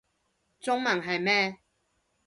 [0.59, 1.59] 中文係咩